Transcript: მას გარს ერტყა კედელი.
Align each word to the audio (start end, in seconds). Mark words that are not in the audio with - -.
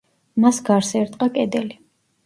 მას 0.45 0.61
გარს 0.71 0.91
ერტყა 1.03 1.31
კედელი. 1.39 1.83